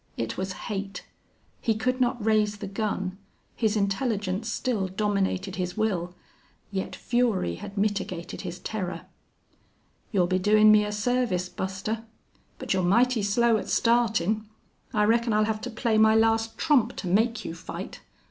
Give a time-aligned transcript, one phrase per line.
[0.17, 1.05] It was hate.
[1.61, 3.19] He could not raise the gun.
[3.55, 6.15] His intelligence still dominated his will.
[6.71, 9.01] Yet fury had mitigated his terror.
[10.11, 12.03] "You'll be doin' me a service, Buster....
[12.57, 14.49] But you're mighty slow at startin'.
[14.91, 18.01] I reckon I'll have to play my last trump to make you fight.